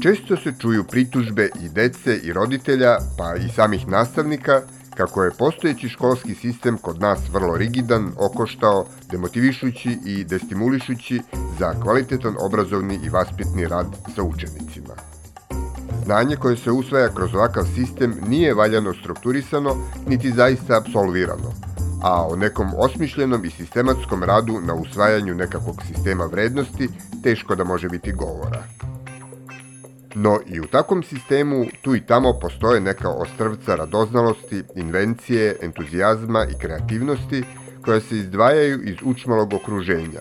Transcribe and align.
Često 0.00 0.36
se 0.36 0.52
čuju 0.58 0.84
pritužbe 0.84 1.48
i 1.64 1.68
dece 1.68 2.16
i 2.16 2.32
roditelja, 2.32 2.98
pa 3.18 3.34
i 3.36 3.48
samih 3.48 3.88
nastavnika, 3.88 4.62
kako 4.96 5.24
je 5.24 5.30
postojeći 5.38 5.88
školski 5.88 6.34
sistem 6.34 6.78
kod 6.78 7.00
nas 7.00 7.18
vrlo 7.32 7.56
rigidan, 7.56 8.12
okoštao, 8.18 8.86
demotivišući 9.10 9.98
i 10.04 10.24
destimulišući 10.24 11.20
za 11.58 11.74
kvalitetan 11.82 12.34
obrazovni 12.40 13.00
i 13.04 13.08
vaspitni 13.08 13.68
rad 13.68 13.86
sa 14.14 14.22
učenicima. 14.22 14.94
Znanje 16.04 16.36
koje 16.36 16.56
se 16.56 16.70
usvaja 16.70 17.08
kroz 17.08 17.34
ovakav 17.34 17.64
sistem 17.74 18.14
nije 18.28 18.54
valjano 18.54 18.94
strukturisano, 18.94 19.76
niti 20.08 20.32
zaista 20.32 20.76
absolvirano, 20.76 21.52
a 22.02 22.26
o 22.28 22.36
nekom 22.36 22.68
osmišljenom 22.78 23.44
i 23.44 23.50
sistematskom 23.50 24.22
radu 24.22 24.60
na 24.60 24.74
usvajanju 24.74 25.34
nekakvog 25.34 25.82
sistema 25.82 26.24
vrednosti 26.24 26.88
teško 27.22 27.54
da 27.54 27.64
može 27.64 27.88
biti 27.88 28.12
govora. 28.12 28.64
No 30.18 30.38
i 30.46 30.60
u 30.60 30.66
takvom 30.66 31.02
sistemu 31.02 31.64
tu 31.82 31.96
i 31.96 32.00
tamo 32.00 32.32
postoje 32.40 32.80
neka 32.80 33.08
ostrvca 33.08 33.74
radoznalosti, 33.74 34.62
invencije, 34.74 35.56
entuzijazma 35.62 36.44
i 36.44 36.58
kreativnosti 36.58 37.44
koja 37.84 38.00
se 38.00 38.16
izdvajaju 38.16 38.82
iz 38.82 38.96
učmalog 39.04 39.54
okruženja, 39.54 40.20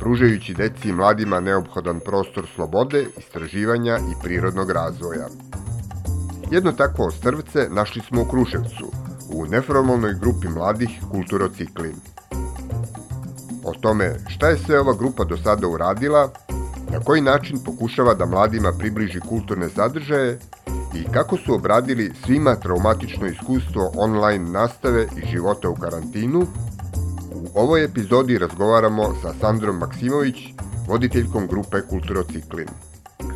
pružajući 0.00 0.54
deci 0.54 0.88
i 0.88 0.92
mladima 0.92 1.40
neophodan 1.40 2.00
prostor 2.00 2.46
slobode, 2.54 3.06
istraživanja 3.18 3.98
i 3.98 4.22
prirodnog 4.22 4.70
razvoja. 4.70 5.28
Jedno 6.50 6.72
takvo 6.72 7.06
ostrvce 7.06 7.68
našli 7.70 8.02
smo 8.02 8.22
u 8.22 8.24
Kruševcu, 8.24 8.92
u 9.32 9.46
neformalnoj 9.46 10.14
grupi 10.20 10.48
mladih 10.48 10.90
Kulturocikli. 11.10 11.94
O 13.64 13.72
tome 13.80 14.14
šta 14.28 14.48
je 14.48 14.58
sve 14.58 14.80
ova 14.80 14.94
grupa 14.94 15.24
do 15.24 15.36
sada 15.36 15.68
uradila, 15.68 16.30
na 16.92 17.00
koji 17.06 17.20
način 17.20 17.56
pokušava 17.66 18.14
da 18.14 18.26
mladima 18.26 18.70
približi 18.78 19.20
kulturne 19.20 19.68
sadržaje 19.68 20.38
i 20.98 21.00
kako 21.14 21.36
su 21.36 21.54
obradili 21.54 22.14
svima 22.24 22.54
traumatično 22.62 23.26
iskustvo 23.26 23.82
online 24.06 24.44
nastave 24.52 25.02
i 25.18 25.26
života 25.32 25.68
u 25.68 25.74
karantinu, 25.82 26.40
u 27.38 27.60
ovoj 27.62 27.84
epizodi 27.84 28.38
razgovaramo 28.38 29.04
sa 29.22 29.30
Sandrom 29.40 29.76
Maksimović, 29.78 30.38
voditeljkom 30.90 31.44
grupe 31.52 31.76
Kulturociklin. 31.90 32.68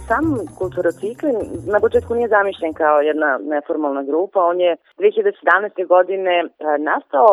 Sam 0.08 0.24
Kulturociklin 0.58 1.36
na 1.72 1.80
početku 1.80 2.14
nije 2.14 2.28
zamišljen 2.28 2.72
kao 2.72 2.96
jedna 3.00 3.38
neformalna 3.54 4.02
grupa, 4.02 4.40
on 4.52 4.60
je 4.60 4.76
2017. 4.98 5.86
godine 5.94 6.34
e, 6.40 6.46
nastao 6.90 7.28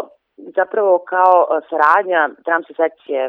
zapravo 0.59 0.93
kao 1.13 1.35
e, 1.45 1.51
saradnja 1.69 2.21
dramske 2.45 2.73
sekcije 2.81 3.21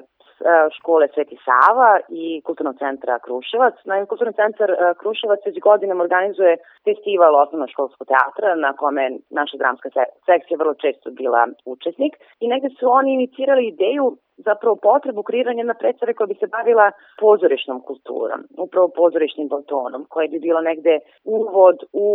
škole 0.78 1.08
Sveti 1.14 1.36
Sava 1.46 1.92
i 2.08 2.42
Kulturnog 2.46 2.77
centra 2.78 3.19
Kruševac. 3.19 3.74
Naime, 3.84 4.06
Kulturni 4.06 4.33
centar 4.33 4.70
e, 4.70 4.77
Kruševac 5.00 5.41
već 5.46 5.60
godinama 5.60 6.02
organizuje 6.02 6.56
festival 6.84 7.33
osnovnoškolskog 7.42 8.06
teatra 8.12 8.55
na 8.55 8.73
kome 8.80 9.05
naša 9.30 9.56
dramska 9.56 9.89
sekcija 10.27 10.58
vrlo 10.58 10.74
često 10.74 11.11
bila 11.11 11.42
učesnik 11.64 12.14
i 12.40 12.48
negde 12.48 12.68
su 12.78 12.84
oni 12.98 13.11
inicirali 13.14 13.67
ideju 13.67 14.17
zapravo 14.36 14.77
potrebu 14.77 15.23
kreiranja 15.23 15.64
na 15.64 15.74
predstave 15.74 16.14
koja 16.14 16.27
bi 16.27 16.34
se 16.40 16.46
bavila 16.57 16.86
pozorišnom 17.20 17.80
kulturom, 17.89 18.40
upravo 18.58 18.89
pozorišnim 19.01 19.48
baltonom, 19.48 20.07
koja 20.08 20.28
bi 20.28 20.39
bila 20.39 20.61
negde 20.61 20.98
uvod 21.24 21.77
u 21.92 22.08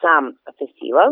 sam 0.00 0.24
festival. 0.58 1.10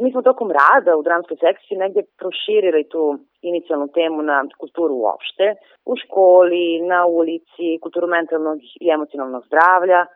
Mi 0.00 0.12
smo 0.12 0.22
tokom 0.22 0.50
rada 0.50 0.96
u 0.96 1.02
dramskoj 1.02 1.36
sekciji 1.36 1.78
negde 1.78 2.02
proširili 2.18 2.88
tu 2.88 3.18
inicijalnu 3.42 3.88
temu 3.88 4.22
na 4.22 4.44
kulturu 4.58 4.94
uopšte, 4.94 5.54
u 5.84 5.96
školi, 5.96 6.80
na 6.92 7.06
ulici, 7.06 7.78
kulturu 7.82 8.06
mentalnog 8.06 8.58
i 8.80 8.88
emocionalnog 8.88 9.42
zdravlja. 9.46 10.06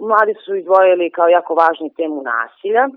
Mladi 0.00 0.34
su 0.44 0.56
izdvojili 0.56 1.10
kao 1.10 1.28
jako 1.28 1.54
važni 1.54 1.94
temu 1.94 2.22
nasilja, 2.22 2.88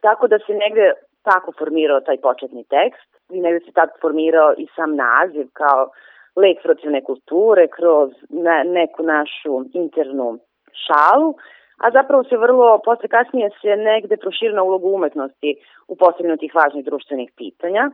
tako 0.00 0.28
da 0.28 0.38
se 0.38 0.52
negde 0.64 0.92
tako 1.22 1.52
formirao 1.58 2.00
taj 2.00 2.16
početni 2.16 2.64
tekst. 2.64 3.10
I 3.30 3.40
negde 3.40 3.60
se 3.66 3.72
tako 3.72 3.98
formirao 4.00 4.54
i 4.58 4.66
sam 4.76 4.90
naziv 4.96 5.46
kao 5.52 5.90
lek 6.36 6.62
protivne 6.62 7.00
kulture 7.04 7.68
kroz 7.76 8.10
ne, 8.30 8.64
neku 8.64 9.02
našu 9.02 9.52
internu 9.72 10.38
šalu 10.86 11.34
a 11.84 11.90
zapravo 11.90 12.24
se 12.24 12.36
vrlo, 12.36 12.80
posle 12.84 13.08
kasnije 13.08 13.50
se 13.60 13.76
negde 13.76 14.16
proširna 14.16 14.62
ulogu 14.62 14.88
umetnosti 14.88 15.50
u 15.88 15.96
postavljanju 15.96 16.36
tih 16.36 16.54
važnih 16.54 16.84
društvenih 16.84 17.30
pitanja. 17.36 17.90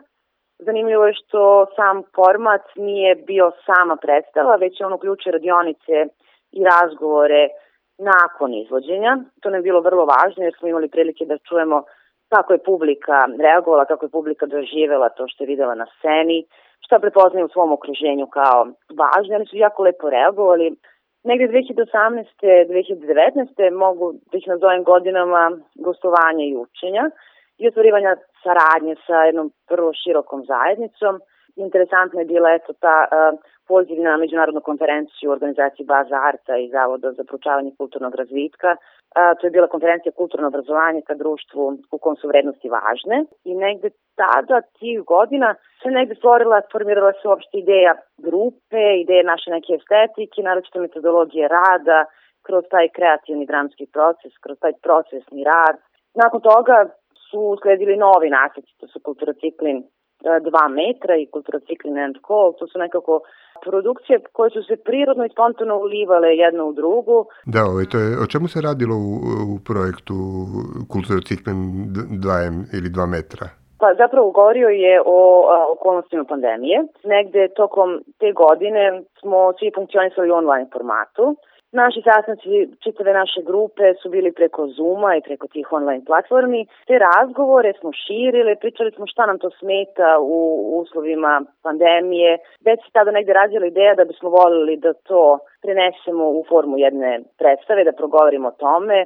Zanimljivo 0.59 1.07
je 1.07 1.15
što 1.15 1.67
sam 1.77 2.03
format 2.17 2.65
nije 2.77 3.15
bio 3.15 3.53
sama 3.67 3.97
predstava, 3.97 4.57
već 4.57 4.81
je 4.81 4.87
on 4.87 4.93
uključuje 4.93 5.33
radionice 5.33 5.97
i 6.53 6.65
razgovore 6.65 7.49
nakon 7.99 8.55
izvođenja. 8.55 9.17
To 9.41 9.51
nam 9.51 9.59
je 9.59 9.69
bilo 9.69 9.81
vrlo 9.81 10.05
važno 10.05 10.45
jer 10.45 10.55
smo 10.59 10.69
imali 10.69 10.89
prilike 10.89 11.25
da 11.25 11.39
čujemo 11.39 11.83
kako 12.35 12.53
je 12.53 12.65
publika 12.71 13.19
reagovala, 13.39 13.85
kako 13.85 14.05
je 14.07 14.17
publika 14.19 14.47
doživela 14.47 15.09
to 15.09 15.29
što 15.29 15.45
je 15.45 15.49
videla 15.49 15.75
na 15.75 15.87
sceni, 15.99 16.47
šta 16.85 16.99
prepoznaju 16.99 17.47
u 17.47 17.55
svom 17.55 17.73
okruženju 17.73 18.27
kao 18.27 18.59
važno. 19.01 19.37
Oni 19.37 19.47
su 19.47 19.57
jako 19.57 19.83
lepo 19.83 20.11
reagovali, 20.11 20.77
negde 21.25 21.47
2018. 21.49 22.67
2019. 22.69 23.71
mogu 23.71 24.13
da 24.13 24.39
ih 24.39 24.49
nazovem 24.49 24.85
godinama 24.85 25.43
gostovanja 25.75 26.45
i 26.45 26.57
učenja 26.57 27.11
i 27.59 27.69
otvorivanja 27.69 28.17
saradnje 28.43 28.95
sa 29.07 29.17
jednom 29.25 29.53
vrlo 29.71 29.93
širokom 30.03 30.45
zajednicom. 30.45 31.21
Interesantna 31.57 32.21
je 32.21 32.27
bila 32.27 32.49
eto 32.53 32.73
ta 32.73 32.97
uh, 33.07 33.39
poziv 33.69 33.99
na 34.03 34.17
međunarodnu 34.17 34.61
konferenciju 34.61 35.31
u 35.31 35.33
organizaciji 35.33 35.87
Baza 35.87 36.19
Arta 36.31 36.57
i 36.57 36.71
Zavoda 36.71 37.13
za 37.13 37.25
proučavanje 37.25 37.73
kulturnog 37.79 38.15
razvitka. 38.15 38.71
Uh, 38.77 38.79
to 39.39 39.47
je 39.47 39.51
bila 39.51 39.67
konferencija 39.67 40.13
kulturno 40.13 40.47
obrazovanje 40.49 41.01
ka 41.07 41.15
društvu 41.15 41.79
u 41.93 41.99
kom 41.99 42.17
su 42.17 42.29
vrednosti 42.29 42.69
važne 42.69 43.25
i 43.45 43.55
negde 43.55 43.91
tada, 44.17 44.61
tih 44.79 45.01
godina, 45.15 45.55
se 45.83 45.89
negde 45.91 46.15
stvorila, 46.15 46.63
formirala 46.73 47.13
se 47.13 47.29
uopšte 47.29 47.59
ideja 47.59 47.95
grupe, 48.27 48.83
ideje 49.05 49.23
naše 49.33 49.51
neke 49.51 49.73
estetike, 49.81 50.43
naročito 50.43 50.81
metodologije 50.81 51.49
rada, 51.49 52.05
kroz 52.47 52.65
taj 52.71 52.89
kreativni 52.89 53.47
dramski 53.47 53.87
proces, 53.87 54.33
kroz 54.41 54.59
taj 54.59 54.73
procesni 54.83 55.45
rad. 55.45 55.77
Nakon 56.15 56.41
toga 56.41 56.77
su 57.31 57.57
sledili 57.63 57.97
novi 57.97 58.31
nasjeci, 58.31 58.73
to 58.81 58.87
su 58.87 59.01
kulturociklin 59.01 59.85
2 60.23 60.69
metra 60.69 61.17
i 61.17 61.27
kulturociklin 61.27 61.99
and 61.99 62.17
call, 62.27 62.53
to 62.59 62.67
su 62.67 62.79
nekako 62.79 63.21
produkcije 63.65 64.19
koje 64.33 64.51
su 64.51 64.63
se 64.63 64.77
prirodno 64.77 65.25
i 65.25 65.35
spontano 65.35 65.75
ulivale 65.77 66.37
jedna 66.37 66.65
u 66.65 66.73
drugu. 66.73 67.27
Da, 67.47 67.61
ovaj, 67.65 67.85
to 67.91 67.99
je, 67.99 68.09
o 68.25 68.27
čemu 68.27 68.49
se 68.49 68.61
radilo 68.61 68.97
u, 68.97 69.13
u 69.55 69.59
projektu 69.69 70.15
kulturociklin 70.93 71.57
2 71.57 72.77
ili 72.79 72.89
2 72.89 73.07
metra? 73.07 73.47
Pa 73.83 73.89
zapravo 74.03 74.31
govorio 74.31 74.69
je 74.69 75.03
o 75.07 75.19
a, 75.55 75.67
okolnostima 75.75 76.25
pandemije. 76.25 76.79
Negde 77.05 77.49
tokom 77.49 77.89
te 78.19 78.33
godine 78.33 79.03
smo 79.21 79.53
svi 79.59 79.71
funkcionisali 79.75 80.31
u 80.31 80.35
online 80.35 80.67
formatu. 80.73 81.37
Naši 81.73 82.01
sastanci 82.05 82.69
čitave 82.85 83.13
naše 83.13 83.41
grupe 83.43 83.95
su 84.03 84.11
bili 84.11 84.33
preko 84.33 84.67
Zuma 84.77 85.17
i 85.17 85.25
preko 85.29 85.47
tih 85.49 85.73
online 85.73 86.05
platformi. 86.05 86.67
Te 86.87 86.99
razgovore 86.99 87.73
smo 87.81 87.91
širili, 87.93 88.61
pričali 88.61 88.91
smo 88.91 89.07
šta 89.07 89.27
nam 89.27 89.39
to 89.39 89.51
smeta 89.51 90.19
u 90.21 90.39
uslovima 90.81 91.43
pandemije. 91.63 92.39
Već 92.65 92.79
se 92.85 92.91
tada 92.93 93.11
negde 93.11 93.33
razjela 93.33 93.67
ideja 93.67 93.95
da 93.95 94.05
bismo 94.05 94.29
volili 94.31 94.77
da 94.77 94.93
to 94.93 95.39
prenesemo 95.63 96.25
u 96.39 96.45
formu 96.49 96.79
jedne 96.79 97.21
predstave, 97.39 97.85
da 97.85 97.93
progovorimo 97.93 98.49
o 98.49 98.59
tome. 98.65 98.99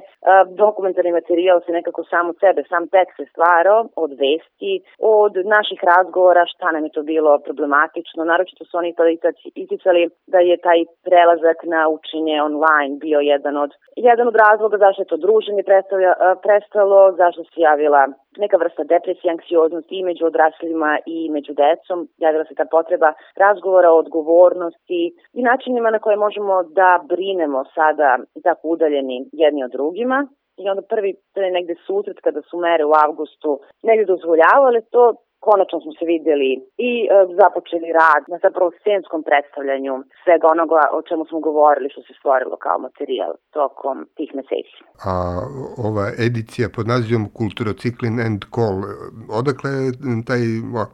Dokumentarni 0.63 1.11
materijal 1.11 1.61
se 1.65 1.71
nekako 1.71 2.03
sam 2.03 2.29
od 2.29 2.37
sebe, 2.39 2.63
sam 2.69 2.87
tekst 2.87 3.15
se 3.17 3.25
stvarao 3.31 3.79
od 3.95 4.11
vesti, 4.23 4.73
od 4.99 5.33
naših 5.55 5.79
razgovora, 5.93 6.51
šta 6.53 6.71
nam 6.71 6.83
je 6.85 6.95
to 6.97 7.03
bilo 7.03 7.39
problematično. 7.39 8.23
Naročito 8.23 8.65
su 8.65 8.77
oni 8.77 8.95
tada 8.95 9.09
isticali 9.55 10.09
da 10.27 10.39
je 10.39 10.57
taj 10.57 10.79
prelazak 11.07 11.57
na 11.63 11.81
učenje 11.97 12.41
online 12.49 12.93
bio 13.05 13.19
jedan 13.19 13.57
od, 13.57 13.71
jedan 13.95 14.27
od 14.27 14.35
razloga 14.35 14.77
zašto 14.77 15.01
je 15.01 15.11
to 15.13 15.17
druženje 15.17 15.63
prestalo, 16.45 17.11
zašto 17.11 17.43
se 17.43 17.61
javila 17.69 18.07
neka 18.37 18.57
vrsta 18.57 18.83
depresije, 18.83 19.31
anksioznosti 19.31 19.95
i 19.95 20.03
među 20.03 20.25
odraslima 20.25 20.99
i 21.05 21.29
među 21.29 21.53
decom. 21.53 22.07
Javila 22.17 22.45
se 22.45 22.55
ta 22.55 22.65
potreba 22.71 23.13
razgovora 23.35 23.91
o 23.91 23.99
odgovornosti 24.03 25.01
i 25.33 25.41
načinima 25.43 25.89
na 25.91 25.99
koje 25.99 26.17
možemo 26.17 26.63
da 26.63 26.89
brinemo 27.07 27.63
sada 27.75 28.17
tako 28.43 28.67
udaljeni 28.67 29.25
jedni 29.31 29.63
od 29.63 29.71
drugima 29.71 30.27
i 30.57 30.69
onda 30.69 30.81
prvi 30.81 31.11
pre 31.33 31.51
negde 31.51 31.75
susret 31.85 32.17
kada 32.23 32.41
su 32.41 32.57
mere 32.57 32.85
u 32.85 32.93
avgustu 33.05 33.59
negde 33.83 34.05
dozvoljavale 34.05 34.81
to, 34.91 35.13
konačno 35.39 35.77
smo 35.83 35.91
se 35.99 36.05
videli 36.13 36.49
i 36.89 36.91
e, 37.05 37.07
započeli 37.41 37.89
rad 38.01 38.23
na 38.31 38.37
zapravo 38.45 38.69
scenskom 38.79 39.21
predstavljanju 39.29 39.93
svega 40.23 40.47
onoga 40.55 40.81
o 40.97 40.99
čemu 41.07 41.23
smo 41.29 41.39
govorili 41.39 41.89
što 41.93 42.01
se 42.07 42.13
stvorilo 42.19 42.55
kao 42.65 42.77
materijal 42.87 43.31
tokom 43.57 43.97
tih 44.17 44.29
meseci. 44.39 44.77
A 45.11 45.13
ova 45.87 46.05
edicija 46.27 46.67
pod 46.75 46.85
nazivom 46.93 47.25
Kulturociklin 47.39 48.15
and 48.27 48.41
Call, 48.55 48.77
odakle 49.39 49.69
je 49.71 49.91
taj 50.29 50.43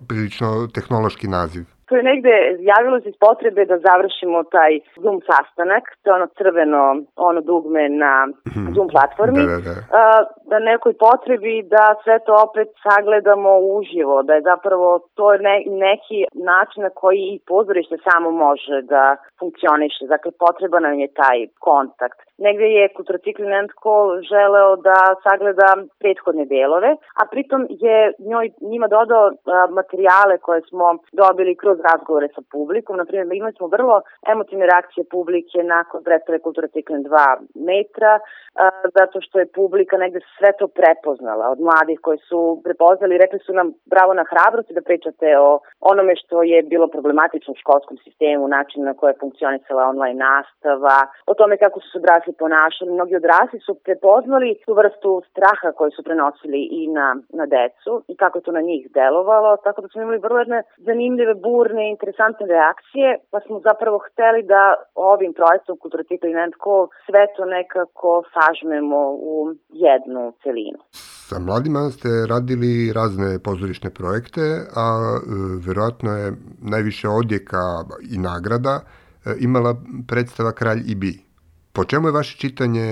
prilično 0.09 0.47
tehnološki 0.75 1.27
naziv? 1.27 1.72
To 1.87 1.95
je 1.95 2.03
negde 2.03 2.33
javilo 2.59 2.99
se 2.99 3.09
iz 3.09 3.17
potrebe 3.19 3.65
da 3.65 3.77
završimo 3.87 4.43
taj 4.43 4.71
Zoom 5.01 5.17
sastanak, 5.29 5.83
to 6.01 6.09
je 6.09 6.15
ono 6.15 6.27
crveno, 6.37 6.83
ono 7.15 7.41
dugme 7.41 7.89
na 7.89 8.13
mhm. 8.49 8.73
Zoom 8.75 8.87
platformi, 8.95 9.43
da, 9.51 9.57
da, 9.67 9.73
da. 9.91 10.25
da 10.49 10.59
nekoj 10.71 10.93
potrebi 11.07 11.55
da 11.73 11.83
sve 12.03 12.15
to 12.25 12.33
opet 12.47 12.67
sagledamo 12.85 13.51
uživo, 13.77 14.23
da 14.23 14.33
je 14.33 14.47
zapravo 14.51 14.87
to 15.17 15.27
ne, 15.47 15.55
neki 15.87 16.19
način 16.51 16.83
na 16.83 16.89
koji 16.89 17.21
i 17.33 17.41
pozorište 17.47 17.97
samo 18.07 18.31
može 18.31 18.77
da 18.93 19.03
funkcioniše, 19.39 20.03
dakle 20.13 20.31
potreba 20.43 20.79
nam 20.79 20.95
je 21.03 21.07
taj 21.21 21.37
kontakt. 21.59 22.19
Negde 22.45 22.67
je 22.77 22.93
Kulturocikli 22.95 23.47
Nentko 23.53 23.93
želeo 24.31 24.75
da 24.87 24.97
sagleda 25.25 25.69
prethodne 26.01 26.45
delove, 26.45 26.91
a 27.21 27.23
pritom 27.31 27.61
je 27.69 27.97
njoj, 28.29 28.47
njima 28.71 28.87
dodao 28.87 29.31
materijale 29.79 30.37
koje 30.45 30.61
smo 30.69 30.87
dobili 31.21 31.55
kroz 31.61 31.77
razgovore 31.89 32.27
sa 32.35 32.41
publikom. 32.51 32.97
Naprimjer, 32.97 33.27
imali 33.37 33.53
smo 33.57 33.67
vrlo 33.75 34.01
emotivne 34.33 34.65
reakcije 34.71 35.03
publike 35.15 35.59
nakon 35.75 36.03
predstave 36.03 36.39
Kultura 36.39 36.67
Ciklin 36.67 37.03
2 37.03 37.37
metra, 37.69 38.13
zato 38.97 39.17
što 39.25 39.39
je 39.39 39.53
publika 39.59 39.97
negde 39.97 40.19
sve 40.37 40.51
to 40.59 40.67
prepoznala 40.79 41.45
od 41.53 41.59
mladih 41.67 41.99
koji 42.05 42.19
su 42.29 42.61
prepoznali 42.63 43.15
i 43.15 43.23
rekli 43.23 43.39
su 43.39 43.53
nam 43.53 43.67
bravo 43.93 44.13
na 44.13 44.25
hrabrosti 44.31 44.73
da 44.73 44.87
pričate 44.89 45.27
o 45.39 45.59
onome 45.91 46.13
što 46.21 46.43
je 46.43 46.63
bilo 46.63 46.87
problematično 46.87 47.51
u 47.53 47.61
školskom 47.63 47.97
sistemu, 48.05 48.47
način 48.47 48.83
na 48.83 48.93
koje 48.93 49.09
je 49.11 49.21
funkcionisala 49.23 49.89
online 49.93 50.19
nastava, 50.29 50.97
o 51.31 51.33
tome 51.33 51.57
kako 51.57 51.79
su 51.79 51.87
se 51.89 51.97
odrasli 51.97 52.32
ponašali. 52.41 52.91
Mnogi 52.91 53.15
odrasli 53.15 53.59
su 53.65 53.73
prepoznali 53.85 54.59
tu 54.65 54.73
vrstu 54.73 55.11
straha 55.29 55.67
koju 55.77 55.91
su 55.91 56.01
prenosili 56.03 56.61
i 56.79 56.81
na, 56.97 57.07
na 57.39 57.45
decu 57.55 57.93
i 58.11 58.13
kako 58.21 58.37
to 58.45 58.51
na 58.51 58.61
njih 58.69 58.81
delovalo, 58.99 59.57
tako 59.65 59.81
da 59.81 59.87
smo 59.87 60.01
imali 60.01 60.25
vrlo 60.25 60.39
jedne 60.39 60.59
zanimljive, 60.77 61.33
burne 61.45 61.83
interesantne 61.93 62.45
reakcije, 62.55 63.07
pa 63.31 63.39
smo 63.45 63.55
zapravo 63.69 63.97
hteli 64.07 64.41
da 64.53 64.61
ovim 64.95 65.33
projektom 65.33 65.77
Kultura 65.77 66.03
Tipa 66.03 66.27
i 66.27 66.33
Call 66.63 66.87
sve 67.05 67.23
to 67.35 67.45
nekako 67.45 68.23
sažmemo 68.33 69.01
u 69.31 69.35
jednu 69.85 70.33
celinu. 70.43 70.79
Sa 71.29 71.39
mladima 71.39 71.79
ste 71.89 72.09
radili 72.29 72.93
razne 72.93 73.39
pozorišne 73.43 73.89
projekte, 73.89 74.41
a 74.75 74.85
e, 75.15 75.19
verovatno 75.67 76.11
je 76.11 76.33
najviše 76.61 77.07
odjeka 77.07 77.63
i 78.15 78.17
nagrada 78.17 78.79
e, 78.79 79.35
imala 79.39 79.75
predstava 80.07 80.51
Kralj 80.51 80.81
i 80.87 80.95
Bi. 80.95 81.32
Po 81.75 81.83
čemu 81.89 82.07
je 82.07 82.17
vaše 82.19 82.37
čitanje 82.37 82.87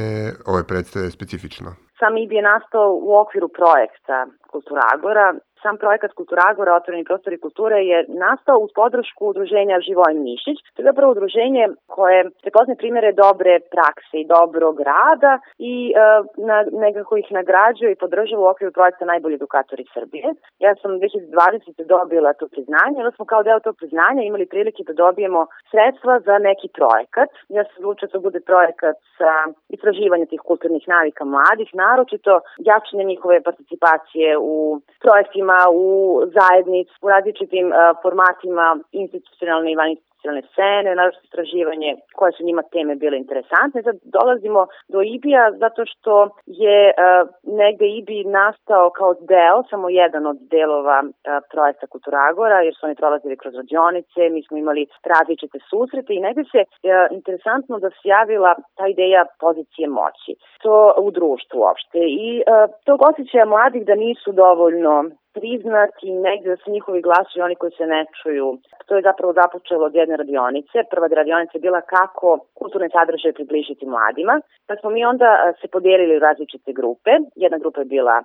ove 0.45 0.63
predstave 0.67 1.11
specifično? 1.11 1.69
Sam 1.99 2.17
IBI 2.17 2.35
je 2.35 2.41
nastao 2.41 2.87
u 3.07 3.09
okviru 3.23 3.47
projekta 3.59 4.17
Kultura 4.51 4.83
Agora 4.95 5.25
Sam 5.63 5.77
projekat 5.77 6.11
Kulturagora, 6.19 6.75
otvoreni 6.75 7.03
prostori 7.03 7.37
kulture 7.45 7.77
je 7.91 8.05
nastao 8.07 8.57
uz 8.65 8.71
podršku 8.75 9.21
udruženja 9.31 9.79
Živoj 9.87 10.13
Mišić. 10.25 10.57
To 10.73 10.81
je 10.81 10.89
zapravo 10.89 11.11
udruženje 11.11 11.63
koje 11.95 12.19
prepozne 12.43 12.75
primere 12.81 13.11
dobre 13.23 13.59
prakse 13.73 14.15
i 14.19 14.29
dobrog 14.35 14.75
rada 14.91 15.33
i 15.71 15.73
e, 15.91 15.95
na, 16.47 16.57
nekako 16.85 17.17
ih 17.17 17.27
nagrađuje 17.39 17.91
i 17.91 18.01
podržava 18.03 18.41
u 18.43 18.51
okviru 18.51 18.71
projekta 18.77 19.05
Najbolji 19.05 19.35
edukatori 19.35 19.85
Srbije. 19.93 20.27
Ja 20.65 20.71
sam 20.81 20.91
2020. 20.91 21.85
dobila 21.95 22.33
to 22.33 22.47
priznanje, 22.47 22.97
onda 22.97 23.11
smo 23.11 23.25
kao 23.25 23.43
deo 23.43 23.59
tog 23.59 23.75
priznanja 23.81 24.21
imali 24.23 24.45
prilike 24.53 24.81
da 24.87 24.93
dobijemo 24.93 25.41
sredstva 25.71 26.19
za 26.27 26.35
neki 26.47 26.67
projekat. 26.77 27.29
Ja 27.49 27.63
sam 27.63 27.75
odlučila 27.77 28.09
da 28.13 28.19
bude 28.27 28.39
projekat 28.51 28.97
sa 29.17 29.31
istraživanja 29.75 30.25
tih 30.25 30.41
kulturnih 30.49 30.83
navika 30.87 31.23
mladih, 31.25 31.69
naročito 31.83 32.33
jačanje 32.69 33.03
njihove 33.03 33.41
participacije 33.49 34.37
u 34.37 34.55
projektima 35.05 35.50
u 35.73 35.85
zajednici, 36.37 36.93
u 37.01 37.09
različitim 37.09 37.67
uh, 37.67 37.75
formatima 38.01 38.67
institucionalne 38.91 39.71
i 39.71 39.75
institucionalne 40.21 40.41
scene, 40.51 40.95
naravno 40.95 41.19
istraživanje 41.23 41.95
koje 42.15 42.31
su 42.31 42.43
njima 42.43 42.63
teme 42.71 42.95
bile 42.95 43.17
interesantne. 43.17 43.83
Sad 43.83 43.95
dolazimo 44.03 44.67
do 44.89 45.01
IBI-a 45.01 45.51
zato 45.51 45.85
što 45.85 46.29
je 46.45 46.93
uh, 46.93 47.29
negde 47.43 47.85
IBI 47.87 48.23
nastao 48.23 48.89
kao 48.89 49.13
deo, 49.13 49.63
samo 49.69 49.89
jedan 49.89 50.25
od 50.25 50.37
delova 50.55 51.03
uh, 51.03 51.11
projekta 51.51 51.87
Kulturagora, 51.87 52.61
jer 52.61 52.73
su 52.75 52.85
oni 52.85 52.95
prolazili 52.95 53.37
kroz 53.37 53.53
radionice, 53.55 54.29
mi 54.31 54.43
smo 54.43 54.57
imali 54.57 54.87
različite 55.05 55.57
susrete 55.69 56.13
i 56.13 56.23
negde 56.27 56.43
se 56.51 56.61
uh, 56.63 56.67
interesantno 57.17 57.79
da 57.79 57.89
se 57.89 58.03
javila 58.03 58.55
ta 58.77 58.87
ideja 58.87 59.25
pozicije 59.39 59.87
moći. 59.87 60.31
To 60.63 60.93
u 60.97 61.11
društvu 61.11 61.59
uopšte. 61.59 61.99
I 62.25 62.29
uh, 62.41 62.45
tog 62.85 62.99
osjećaja 63.09 63.45
mladih 63.45 63.85
da 63.85 63.95
nisu 63.95 64.31
dovoljno 64.31 64.93
priznati 65.33 66.11
negde 66.11 66.49
da 66.49 66.57
su 66.57 66.71
njihovi 66.71 67.01
glasovi 67.01 67.41
oni 67.41 67.55
koji 67.55 67.71
se 67.71 67.85
ne 67.85 68.05
čuju. 68.21 68.57
To 68.87 68.95
je 68.95 69.01
zapravo 69.01 69.33
započelo 69.33 69.85
od 69.85 69.95
jedne 69.95 70.10
radionice. 70.15 70.77
Prva 70.91 71.07
radionica 71.07 71.51
je 71.53 71.65
bila 71.67 71.81
kako 71.81 72.39
kulturne 72.59 72.89
sadržaje 72.89 73.33
približiti 73.33 73.85
mladima. 73.85 74.41
Pa 74.67 74.75
smo 74.75 74.89
mi 74.89 75.05
onda 75.05 75.53
se 75.61 75.67
podijelili 75.67 76.17
u 76.17 76.19
različite 76.19 76.73
grupe. 76.73 77.11
Jedna 77.35 77.57
grupa 77.57 77.79
je 77.81 77.85
bila 77.95 78.23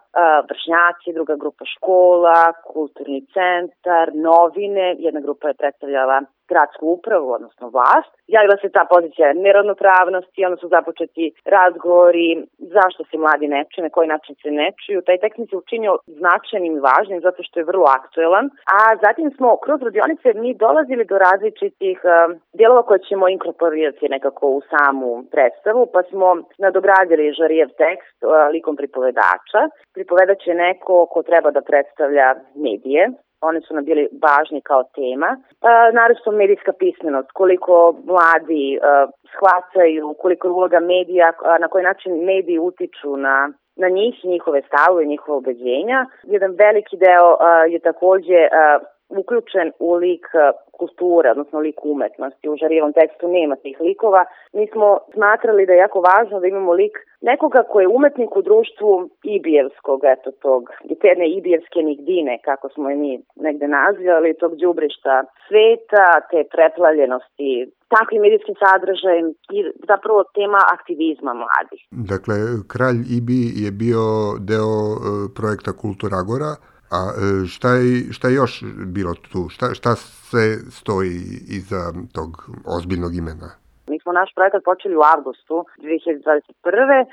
vršnjaci, 0.48 1.12
druga 1.14 1.34
grupa 1.36 1.64
škola, 1.64 2.52
kulturni 2.72 3.20
centar, 3.36 4.06
novine. 4.14 4.94
Jedna 4.98 5.20
grupa 5.20 5.48
je 5.48 5.54
predstavljala 5.54 6.20
gradsku 6.52 6.84
upravu, 6.96 7.28
odnosno 7.32 7.68
vlast. 7.68 8.12
Javila 8.26 8.56
se 8.62 8.68
ta 8.76 8.84
pozicija 8.92 9.32
neravnopravnosti, 9.32 10.44
onda 10.44 10.56
su 10.56 10.68
započeti 10.68 11.24
razgovori 11.44 12.28
zašto 12.58 13.00
se 13.04 13.16
mladi 13.18 13.46
ne 13.48 13.64
čuju, 13.70 13.82
na 13.84 13.94
koji 13.96 14.08
način 14.08 14.34
se 14.42 14.50
ne 14.50 14.68
čuju. 14.82 15.02
Taj 15.02 15.18
tekst 15.18 15.38
se 15.50 15.56
učinio 15.56 15.92
značajnim 16.06 16.76
i 16.76 16.84
važnim 16.88 17.20
zato 17.20 17.42
što 17.46 17.60
je 17.60 17.68
vrlo 17.70 17.86
aktuelan. 17.98 18.46
A 18.76 18.78
zatim 19.04 19.30
smo 19.36 19.56
kroz 19.64 19.78
radionice 19.82 20.28
mi 20.42 20.54
dolazili 20.54 21.04
do 21.04 21.16
različitih 21.18 21.98
uh, 22.04 22.36
dijelova 22.58 22.82
koje 22.82 22.98
ćemo 23.08 23.28
inkorporirati 23.28 24.14
nekako 24.16 24.44
u 24.48 24.60
samu 24.70 25.24
predstavu, 25.34 25.82
pa 25.94 26.02
smo 26.02 26.28
nadogradili 26.58 27.32
žarijev 27.40 27.68
tekst 27.68 28.18
uh, 28.22 28.30
likom 28.54 28.76
pripovedača. 28.76 29.60
Pripovedač 29.94 30.46
je 30.46 30.54
neko 30.54 31.06
ko 31.12 31.22
treba 31.22 31.50
da 31.50 31.60
predstavlja 31.60 32.34
medije, 32.54 33.10
one 33.40 33.60
su 33.60 33.74
nam 33.74 33.84
bili 33.84 34.08
važni 34.22 34.60
kao 34.60 34.82
tema. 34.94 35.26
E, 35.36 35.92
naravno 35.92 36.32
medijska 36.32 36.72
pismenost, 36.72 37.28
koliko 37.32 37.96
mladi 38.04 38.74
e, 38.74 38.78
shvataju, 39.32 40.14
koliko 40.18 40.48
je 40.48 40.52
uloga 40.52 40.80
medija, 40.80 41.32
na 41.60 41.68
koji 41.68 41.84
način 41.84 42.24
mediji 42.24 42.58
utiču 42.58 43.16
na 43.16 43.52
na 43.76 43.88
njih, 43.88 44.24
njihove 44.24 44.62
stavove, 44.68 45.04
njihove 45.04 45.38
ubeđenja. 45.38 46.06
Jedan 46.22 46.50
veliki 46.50 46.96
deo 46.96 47.30
uh, 47.32 47.38
je 47.72 47.78
takođe 47.78 48.40
uh, 48.48 48.86
uključen 49.08 49.72
u 49.78 49.94
lik 49.94 50.26
kulture, 50.72 51.30
odnosno 51.30 51.58
lik 51.60 51.84
umetnosti. 51.84 52.48
U 52.48 52.56
žarijevom 52.56 52.92
tekstu 52.92 53.28
nema 53.28 53.56
tih 53.56 53.80
likova. 53.80 54.24
Mi 54.52 54.66
smo 54.72 54.98
smatrali 55.14 55.66
da 55.66 55.72
je 55.72 55.78
jako 55.78 56.00
važno 56.00 56.40
da 56.40 56.46
imamo 56.46 56.72
lik 56.72 56.94
nekoga 57.20 57.62
koji 57.70 57.82
je 57.84 57.94
umetnik 57.98 58.36
u 58.36 58.42
društvu 58.42 59.08
Ibijevskog, 59.22 60.00
eto 60.04 60.30
tog, 60.30 60.62
te 61.00 61.08
jedne 61.08 61.28
Ibijevske 61.28 61.80
nigdine, 61.82 62.38
kako 62.44 62.68
smo 62.68 62.90
je 62.90 62.96
mi 62.96 63.12
negde 63.36 63.68
nazivali, 63.68 64.38
tog 64.40 64.52
džubrišta 64.56 65.24
sveta, 65.48 66.06
te 66.30 66.44
preplavljenosti 66.54 67.50
takvim 67.88 68.20
medijskim 68.22 68.54
sadržajem 68.62 69.26
i 69.56 69.58
zapravo 69.90 70.20
tema 70.38 70.60
aktivizma 70.76 71.32
mladih. 71.42 71.80
Dakle, 72.12 72.36
Kralj 72.72 73.00
Ibi 73.18 73.40
je 73.64 73.70
bio 73.82 74.04
deo 74.50 74.76
e, 74.94 74.96
projekta 75.38 75.70
Kultura 75.82 76.16
Agora, 76.22 76.50
A 76.90 77.12
e, 77.18 77.46
šta 77.46 77.74
je, 77.74 78.12
šta 78.12 78.28
je 78.28 78.34
još 78.34 78.64
bilo 78.86 79.14
tu? 79.14 79.48
Šta, 79.48 79.74
šta 79.74 79.96
se 80.30 80.64
stoji 80.70 81.42
iza 81.46 81.92
tog 82.12 82.50
ozbiljnog 82.64 83.14
imena? 83.14 83.65
Smo 84.06 84.20
naš 84.20 84.30
projekat 84.38 84.62
počeli 84.70 84.94
u 84.96 85.06
avgustu 85.14 85.56
2021. 85.82 87.04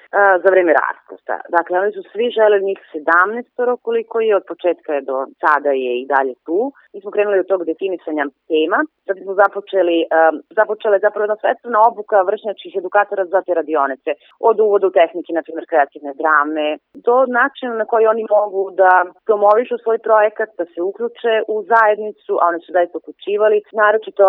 za 0.44 0.50
vreme 0.54 0.72
raspusta. 0.82 1.36
Dakle, 1.58 1.74
oni 1.84 1.92
su 1.98 2.02
svi 2.12 2.26
želeli 2.38 2.68
njih 2.70 2.80
17 2.94 3.78
koliko 3.86 4.16
je, 4.28 4.32
od 4.36 4.46
početka 4.52 4.90
je 4.94 5.02
do 5.10 5.18
sada 5.42 5.72
je 5.86 5.94
i 6.02 6.06
dalje 6.14 6.34
tu. 6.46 6.60
Mi 6.94 7.02
smo 7.02 7.10
krenuli 7.16 7.40
od 7.40 7.48
tog 7.52 7.62
definisanja 7.72 8.26
tema, 8.52 8.80
da 9.08 9.14
smo 9.22 9.32
započeli, 9.42 9.98
um, 10.06 10.36
započele 10.60 10.98
zapravo 11.06 11.24
jedna 11.24 11.40
svetstvena 11.44 11.80
obuka 11.90 12.18
vršnjačkih 12.30 12.74
edukatora 12.82 13.24
za 13.34 13.40
te 13.46 13.52
radionice. 13.60 14.12
Od 14.50 14.58
uvoda 14.66 14.86
u 14.88 14.96
tehnike, 15.00 15.32
na 15.34 15.44
primjer, 15.46 15.66
kreativne 15.72 16.14
drame, 16.22 16.68
do 17.08 17.16
načina 17.40 17.74
na 17.82 17.86
koji 17.92 18.06
oni 18.14 18.24
mogu 18.38 18.62
da 18.82 18.92
promovišu 19.28 19.76
svoj 19.84 20.00
projekat, 20.08 20.50
da 20.60 20.66
se 20.74 20.80
uključe 20.90 21.34
u 21.54 21.56
zajednicu, 21.72 22.34
a 22.42 22.44
oni 22.52 22.60
su 22.66 22.70
zaista 22.78 22.96
uključivali. 22.98 23.58
Naročito 23.84 24.26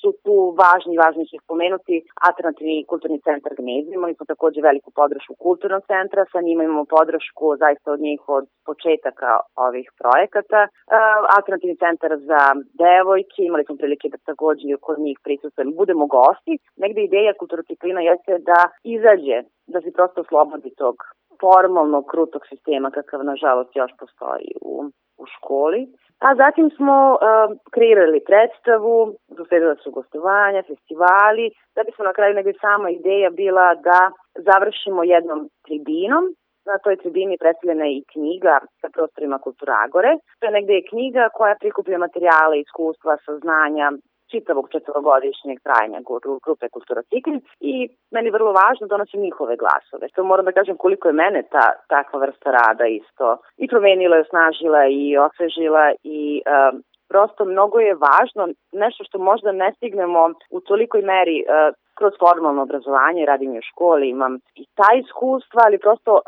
su 0.00 0.08
tu 0.24 0.36
važni, 0.62 1.02
važni 1.04 1.24
ih 1.32 1.42
pomenuti, 1.50 1.93
alternativni 2.28 2.84
kulturni 2.90 3.18
centar 3.28 3.52
Gnezi. 3.60 3.90
Imali 3.94 4.14
smo 4.14 4.24
takođe 4.32 4.60
veliku 4.68 4.90
podršku 5.00 5.34
kulturnog 5.46 5.82
centra, 5.92 6.24
sa 6.32 6.40
njima 6.46 6.62
imamo 6.64 6.84
podršku 6.96 7.44
zaista 7.62 7.88
od 7.92 8.00
njih 8.06 8.20
od 8.36 8.44
početaka 8.68 9.30
ovih 9.66 9.86
projekata. 10.00 10.60
Uh, 10.66 10.70
alternativni 11.36 11.76
centar 11.84 12.10
za 12.30 12.42
devojke, 12.84 13.40
imali 13.42 13.64
smo 13.64 13.74
prilike 13.80 14.06
da 14.12 14.26
takođe 14.30 14.76
kod 14.86 14.98
njih 15.06 15.18
prisustujemo, 15.24 15.78
budemo 15.82 16.04
gosti. 16.16 16.54
Negde 16.82 17.00
ideja 17.02 17.32
kulturociklina 17.40 18.00
jeste 18.10 18.32
da 18.50 18.60
izađe, 18.96 19.38
da 19.72 19.78
se 19.80 19.96
prosto 19.96 20.20
oslobodi 20.20 20.70
tog 20.82 20.96
formalnog 21.40 22.04
krutog 22.12 22.42
sistema 22.52 22.90
kakav 22.90 23.20
nažalost 23.24 23.76
još 23.76 23.92
postoji 24.00 24.50
u, 24.70 24.72
u 25.22 25.24
školi. 25.34 25.80
A 26.20 26.34
zatim 26.34 26.70
smo 26.76 26.96
uh, 27.12 27.20
kreirali 27.74 28.20
predstavu, 28.28 29.14
usledila 29.42 29.74
su 29.82 29.90
gostovanja, 29.90 30.62
festivali, 30.62 31.50
da 31.76 31.82
bi 31.82 31.92
smo 31.92 32.04
na 32.04 32.12
kraju 32.12 32.34
negde 32.34 32.52
sama 32.60 32.90
ideja 32.90 33.30
bila 33.30 33.74
da 33.74 34.10
završimo 34.34 35.04
jednom 35.04 35.48
tribinom, 35.66 36.24
Na 36.70 36.78
toj 36.84 36.96
tribini 36.96 37.36
predstavljena 37.40 37.84
je 37.84 37.96
i 37.96 38.04
knjiga 38.12 38.54
sa 38.80 38.88
prostorima 38.94 39.38
Kulturagore. 39.38 40.12
To 40.38 40.46
je 40.46 40.52
negde 40.52 40.72
je 40.74 40.88
knjiga 40.90 41.28
koja 41.34 41.60
prikuplja 41.60 41.98
materijale, 41.98 42.60
iskustva, 42.60 43.16
saznanja 43.26 43.90
čitavog 44.34 44.66
četvorogodišnjeg 44.74 45.58
trajanja 45.66 46.00
grupe 46.46 46.66
Kultura 46.74 47.02
Cikl 47.10 47.36
i 47.60 47.74
meni 48.14 48.34
vrlo 48.36 48.50
važno 48.60 48.86
donosim 48.86 49.20
njihove 49.20 49.54
glasove. 49.62 50.08
To 50.14 50.24
moram 50.30 50.44
da 50.44 50.56
kažem 50.58 50.76
koliko 50.76 51.08
je 51.08 51.20
mene 51.22 51.40
ta 51.54 51.66
takva 51.94 52.20
vrsta 52.24 52.50
rada 52.58 52.86
isto 52.86 53.26
i 53.62 53.68
promenila, 53.72 54.16
i 54.16 54.24
osnažila 54.26 54.82
i 54.86 55.02
osvežila 55.26 55.84
i 56.16 56.20
um, 56.42 56.82
prosto 57.08 57.44
mnogo 57.44 57.78
je 57.78 58.00
važno 58.08 58.42
nešto 58.72 59.04
što 59.04 59.18
možda 59.18 59.52
ne 59.52 59.72
stignemo 59.76 60.20
u 60.56 60.60
tolikoj 60.60 61.02
meri 61.02 61.38
uh, 61.44 61.74
kroz 61.98 62.12
formalno 62.22 62.62
obrazovanje, 62.62 63.26
radim 63.26 63.52
u 63.56 63.62
školi, 63.70 64.08
imam 64.08 64.34
i 64.62 64.64
ta 64.78 64.90
iskustva, 65.02 65.60
ali 65.66 65.84
prosto 65.84 66.12
uh, 66.12 66.22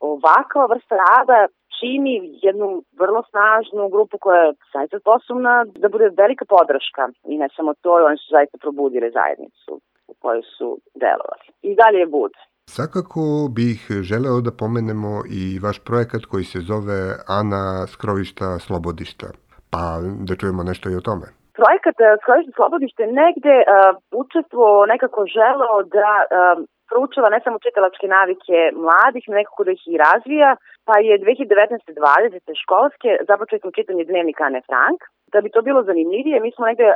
ovakva 0.00 0.66
vrsta 0.72 0.94
rada 1.06 1.38
čini 1.78 2.14
jednu 2.46 2.68
vrlo 3.00 3.22
snažnu 3.30 3.88
grupu 3.94 4.18
koja 4.18 4.42
je 4.42 4.52
zaista 4.74 4.98
sposobna 4.98 5.64
da 5.64 5.88
bude 5.88 6.08
velika 6.22 6.44
podrška 6.54 7.02
i 7.24 7.38
ne 7.38 7.48
samo 7.56 7.74
to, 7.82 7.90
oni 8.08 8.18
su 8.22 8.28
zaista 8.36 8.58
probudili 8.58 9.16
zajednicu 9.18 9.80
u 10.08 10.14
kojoj 10.22 10.42
su 10.58 10.68
delovali. 10.94 11.46
I 11.62 11.70
dalje 11.74 11.98
je 11.98 12.06
bud. 12.06 12.32
Svakako 12.76 13.22
bih 13.58 13.78
želeo 14.10 14.40
da 14.40 14.52
pomenemo 14.62 15.14
i 15.40 15.58
vaš 15.66 15.78
projekat 15.88 16.22
koji 16.30 16.44
se 16.44 16.58
zove 16.70 16.98
Ana 17.40 17.64
Skrovišta 17.92 18.58
Slobodišta. 18.58 19.26
Pa 19.72 19.82
da 20.26 20.32
čujemo 20.40 20.62
nešto 20.70 20.86
i 20.90 20.98
o 21.00 21.06
tome. 21.08 21.26
Projekat 21.60 21.96
Skrovišta 22.22 22.52
Slobodište 22.58 23.02
negde 23.20 23.56
uh, 23.62 23.68
učestvo 24.22 24.86
nekako 24.92 25.20
želeo 25.36 25.76
da 25.96 26.10
uh, 26.24 26.28
proučava 26.90 27.28
ne 27.34 27.40
samo 27.44 27.58
čitalačke 27.66 28.06
navike 28.16 28.58
mladih, 28.84 29.24
nekako 29.38 29.64
da 29.64 29.72
ih 29.76 29.84
i 29.86 30.00
razvija, 30.04 30.50
pa 30.88 30.94
je 31.06 31.14
2019-20. 31.18 32.62
školske 32.62 33.10
započetno 33.30 33.70
čitanje 33.78 34.04
dnevnika 34.10 34.44
Ane 34.44 34.62
Frank. 34.68 35.00
Da 35.32 35.40
bi 35.40 35.50
to 35.54 35.60
bilo 35.68 35.82
zanimljivije, 35.82 36.40
mi 36.40 36.50
smo 36.52 36.66
negde 36.66 36.86
uh, 36.90 36.94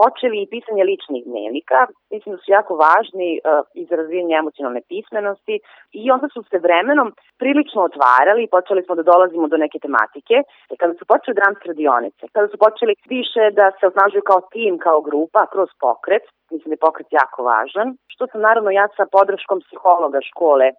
počeli 0.00 0.36
i 0.40 0.50
pisanje 0.54 0.82
ličnih 0.90 1.22
dnevnika. 1.30 1.78
Mislim 2.14 2.30
da 2.34 2.38
su 2.40 2.48
jako 2.58 2.72
važni 2.86 3.30
uh, 3.38 3.96
razvijenja 4.00 4.36
emocionalne 4.38 4.82
pismenosti 4.90 5.56
i 6.00 6.02
onda 6.14 6.26
su 6.34 6.40
se 6.50 6.58
vremenom 6.66 7.08
prilično 7.42 7.80
otvarali 7.88 8.40
i 8.42 8.52
počeli 8.56 8.82
smo 8.84 8.94
da 8.98 9.08
dolazimo 9.12 9.46
do 9.52 9.56
neke 9.64 9.78
tematike. 9.84 10.36
E, 10.72 10.74
kada 10.80 10.94
su 10.98 11.04
počeli 11.12 11.38
dramske 11.40 11.66
radionice, 11.72 12.24
kada 12.34 12.48
su 12.48 12.56
počeli 12.66 12.94
više 13.16 13.42
da 13.58 13.66
se 13.78 13.84
osnažuju 13.90 14.22
kao 14.30 14.40
tim, 14.54 14.74
kao 14.86 14.98
grupa, 15.08 15.42
kroz 15.52 15.70
pokret, 15.84 16.24
mislim 16.50 16.70
da 16.70 16.76
je 16.76 16.86
pokret 16.86 17.10
jako 17.10 17.42
važan, 17.42 17.88
što 18.12 18.26
sam 18.26 18.40
naravno 18.40 18.70
ja 18.70 18.86
sa 18.96 19.04
podrškom 19.16 19.58
psihologa 19.64 20.20
škole 20.30 20.66
uh, 20.70 20.76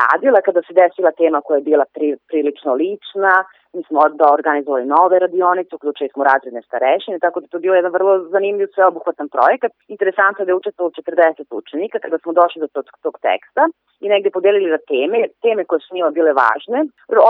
radila 0.00 0.40
kada 0.46 0.60
se 0.62 0.72
desila 0.80 1.10
tema 1.22 1.40
koja 1.44 1.56
je 1.56 1.68
bila 1.70 1.84
pri, 1.94 2.16
prilično 2.28 2.74
lična, 2.74 3.34
Mi 3.74 3.82
smo 3.88 4.00
da 4.20 4.32
organizovali 4.32 4.84
nove 4.86 5.18
radionice, 5.18 5.74
uključili 5.74 6.10
smo 6.12 6.24
razredne 6.24 6.62
starešine, 6.62 7.18
tako 7.18 7.40
da 7.40 7.46
to 7.46 7.56
je 7.56 7.60
bio 7.66 7.74
jedan 7.74 7.92
vrlo 7.92 8.12
zanimljiv 8.34 8.68
sveobuhvatan 8.74 9.28
projekat. 9.28 9.72
Interesantno 9.94 10.42
je 10.42 10.46
da 10.46 10.50
je 10.52 10.60
učestvovalo 10.60 10.90
40 10.90 11.44
učenika 11.60 11.98
kada 12.04 12.18
smo 12.18 12.32
došli 12.32 12.60
do 12.60 12.68
tog, 12.74 12.84
tog 13.02 13.14
teksta 13.28 13.62
i 14.04 14.08
negde 14.08 14.30
podelili 14.30 14.70
na 14.70 14.80
teme, 14.90 15.18
teme 15.44 15.64
koje 15.64 15.80
su 15.80 15.94
njima 15.94 16.10
bile 16.10 16.32
važne, 16.32 16.78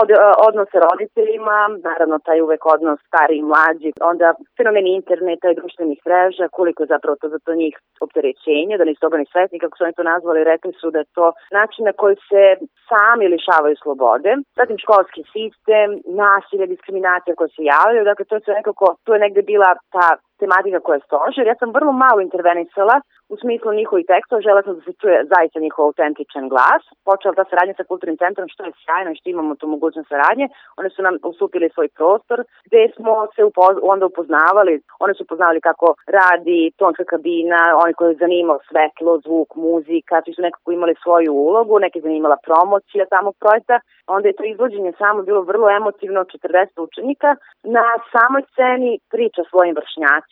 od, 0.01 0.09
e, 0.11 0.17
odnos 0.47 0.67
sa 0.71 0.79
roditeljima, 0.87 1.57
naravno 1.89 2.19
taj 2.27 2.41
uvek 2.41 2.65
odnos 2.75 2.99
stari 3.07 3.35
i 3.37 3.47
mlađi, 3.51 3.89
onda 4.11 4.27
fenomeni 4.57 4.89
interneta 4.95 5.47
i 5.49 5.59
društvenih 5.59 5.99
mreža, 6.05 6.45
koliko 6.57 6.83
je 6.83 6.93
zapravo 6.93 7.15
to 7.21 7.27
za 7.29 7.39
to 7.45 7.51
njih 7.61 7.70
opterećenje, 8.05 8.77
da 8.77 8.85
nisu 8.85 8.99
toga 9.05 9.17
ni 9.17 9.25
svesni, 9.31 9.59
kako 9.59 9.77
su 9.77 9.83
oni 9.83 9.93
to 9.93 10.03
nazvali, 10.03 10.49
rekli 10.53 10.73
su 10.81 10.87
da 10.95 11.03
to 11.17 11.25
način 11.57 11.85
na 11.89 11.93
koji 12.01 12.15
se 12.29 12.43
sami 12.89 13.25
lišavaju 13.35 13.75
slobode, 13.83 14.31
zatim 14.59 14.77
školski 14.83 15.21
sistem, 15.35 15.89
nasilje, 16.23 16.65
diskriminacija 16.73 17.35
koje 17.35 17.49
se 17.55 17.61
javljaju, 17.73 18.09
dakle 18.11 18.25
to 18.25 18.35
je 18.35 18.59
nekako, 18.61 18.85
tu 19.03 19.09
je 19.13 19.23
negde 19.25 19.41
bila 19.51 19.69
ta 19.95 20.07
tematika 20.43 20.79
koja 20.85 20.95
je 20.97 21.07
stožer. 21.07 21.43
Ja 21.47 21.55
sam 21.59 21.75
vrlo 21.77 21.91
malo 22.05 22.19
intervenisala 22.21 22.95
u 23.33 23.35
smislu 23.41 23.73
njihovih 23.79 24.05
tekstova, 24.11 24.45
žela 24.47 24.61
sam 24.63 24.73
da 24.77 24.81
se 24.81 24.93
čuje 25.01 25.17
zaista 25.33 25.57
njihov 25.59 25.85
autentičan 25.85 26.45
glas. 26.53 26.83
Počela 27.09 27.33
ta 27.37 27.45
saradnja 27.49 27.75
sa 27.77 27.83
kulturnim 27.89 28.17
centrom, 28.23 28.47
što 28.53 28.61
je 28.63 28.79
sjajno 28.81 29.09
i 29.11 29.19
što 29.19 29.29
imamo 29.29 29.55
tu 29.59 29.65
mogućnost 29.75 30.09
saradnje. 30.09 30.45
One 30.79 30.89
su 30.89 31.01
nam 31.07 31.15
ustupili 31.31 31.73
svoj 31.75 31.89
prostor, 31.97 32.39
gde 32.67 32.81
smo 32.95 33.13
se 33.35 33.41
upoz 33.49 33.75
onda 33.91 34.05
upoznavali. 34.05 34.73
One 35.03 35.13
su 35.13 35.23
upoznavali 35.23 35.61
kako 35.69 35.87
radi 36.19 36.71
tonska 36.81 37.05
kabina, 37.13 37.59
oni 37.83 37.93
koji 37.93 38.21
zanimao 38.23 38.59
svetlo, 38.69 39.11
zvuk, 39.25 39.49
muzika, 39.55 40.21
svi 40.23 40.33
su 40.33 40.41
nekako 40.41 40.71
imali 40.71 40.95
svoju 41.03 41.31
ulogu, 41.33 41.79
neke 41.79 41.99
zanimala 42.01 42.37
promocija 42.47 43.05
samog 43.13 43.35
projekta. 43.41 43.75
Onda 44.15 44.27
je 44.27 44.37
to 44.37 44.43
izvođenje 44.43 44.91
samo 44.97 45.19
bilo 45.29 45.41
vrlo 45.41 45.67
emotivno, 45.79 46.19
40 46.23 46.81
učenika. 46.87 47.29
Na 47.77 47.85
samoj 48.13 48.43
sceni 48.51 48.91
priča 49.13 49.41
svojim 49.49 49.75
vršnjacima, 49.79 50.30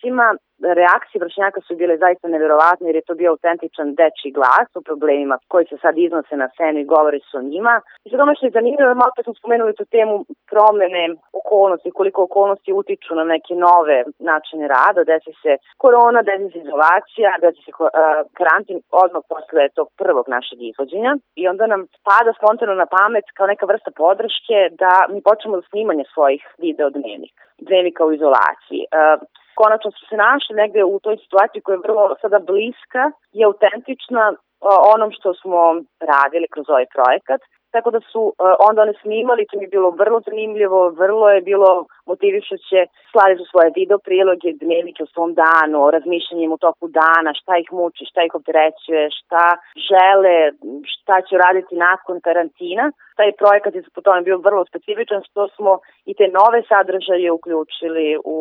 reakcije 0.61 1.19
vršnjaka 1.23 1.61
su 1.61 1.75
bile 1.75 1.97
zaista 1.97 2.27
neverovatne 2.27 2.87
jer 2.89 2.95
je 2.95 3.07
to 3.07 3.15
bio 3.15 3.31
autentičan 3.31 3.95
deči 3.95 4.31
glas 4.37 4.69
o 4.75 4.81
problemima 4.81 5.37
koji 5.47 5.65
se 5.65 5.77
sad 5.81 5.97
iznose 5.97 6.35
na 6.35 6.49
scenu 6.49 6.79
i 6.79 6.89
govori 6.95 7.19
su 7.19 7.37
o 7.37 7.41
njima. 7.41 7.81
I 8.05 8.09
sad 8.09 8.19
ono 8.19 8.35
što 8.35 8.45
je 8.45 8.57
zanimljivo, 8.59 8.93
malo 8.93 9.11
smo 9.23 9.33
spomenuli 9.33 9.75
tu 9.75 9.85
temu 9.85 10.25
promene 10.51 11.03
okolnosti, 11.41 11.91
koliko 11.91 12.23
okolnosti 12.23 12.73
utiču 12.73 13.15
na 13.15 13.23
neke 13.23 13.53
nove 13.55 14.03
načine 14.19 14.67
rada, 14.67 15.03
desi 15.03 15.33
se 15.41 15.51
korona, 15.77 16.21
desi 16.21 16.47
se 16.53 16.59
izolacija, 16.59 17.29
desi 17.41 17.61
se 17.65 17.71
karantin 18.37 18.79
odmah 19.03 19.23
posle 19.29 19.69
tog 19.77 19.87
prvog 20.01 20.25
našeg 20.35 20.59
izvođenja 20.61 21.13
i 21.35 21.47
onda 21.47 21.67
nam 21.67 21.81
pada 22.09 22.31
spontano 22.39 22.73
na 22.75 22.87
pamet 22.97 23.25
kao 23.37 23.47
neka 23.47 23.65
vrsta 23.65 23.91
podrške 24.03 24.57
da 24.81 24.93
mi 25.13 25.19
počnemo 25.21 25.55
da 25.55 25.69
snimanje 25.69 26.05
svojih 26.13 26.43
video 26.57 26.89
dnevnika, 26.89 27.43
dnevnika 27.67 28.05
u 28.05 28.13
izolaciji. 28.13 28.81
Konačno 29.61 29.91
su 29.91 30.03
se 30.09 30.15
našli 30.27 30.53
negde 30.61 30.81
u 30.83 30.99
toj 30.99 31.17
situaciji 31.23 31.61
koja 31.61 31.75
je 31.75 31.85
vrlo 31.87 32.15
sada 32.21 32.39
bliska 32.39 33.03
i 33.37 33.39
autentična 33.49 34.23
onom 34.93 35.09
što 35.17 35.33
smo 35.41 35.59
radili 36.11 36.47
kroz 36.53 36.65
ovaj 36.69 36.87
projekat. 36.95 37.41
Tako 37.73 37.89
da 37.91 37.99
su 38.11 38.21
uh, 38.21 38.33
onda 38.69 38.81
one 38.81 38.93
snimali, 39.01 39.45
to 39.45 39.57
mi 39.57 39.63
je 39.65 39.75
bilo 39.75 39.89
vrlo 40.01 40.19
zanimljivo, 40.27 40.89
vrlo 40.89 41.29
je 41.29 41.41
bilo 41.41 41.85
motivišuće, 42.11 42.79
slali 43.11 43.33
su 43.37 43.45
svoje 43.45 43.69
video 43.75 43.99
priloge, 44.07 44.49
dnevnike 44.63 45.03
u 45.03 45.11
svom 45.13 45.31
danu, 45.43 45.91
razmišljanjem 45.95 46.51
u 46.51 46.57
toku 46.65 46.87
dana, 47.01 47.31
šta 47.41 47.53
ih 47.57 47.69
muči, 47.79 48.09
šta 48.11 48.19
ih 48.23 48.33
opterećuje, 48.35 49.03
šta 49.19 49.45
žele, 49.89 50.35
šta 50.93 51.15
će 51.27 51.33
raditi 51.45 51.75
nakon 51.87 52.21
karantina. 52.25 52.85
Taj 53.17 53.31
projekat 53.41 53.75
je 53.75 53.83
po 53.95 54.01
tome 54.01 54.21
bio 54.21 54.37
vrlo 54.37 54.65
specifičan, 54.65 55.21
što 55.29 55.47
smo 55.55 55.71
i 56.05 56.13
te 56.17 56.25
nove 56.39 56.59
sadržaje 56.69 57.31
uključili 57.31 58.17
u 58.25 58.35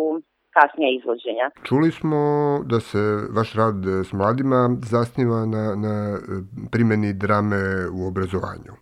kasnije 0.59 0.97
izvođenja. 0.97 1.47
Čuli 1.63 1.91
smo 1.91 2.21
da 2.65 2.81
se 2.81 3.03
vaš 3.31 3.53
rad 3.55 3.75
s 4.09 4.13
mladima 4.13 4.77
zasniva 4.83 5.47
na, 5.47 5.75
na 5.75 6.19
primjeni 6.71 7.13
drame 7.13 7.89
u 7.93 8.07
obrazovanju. 8.07 8.73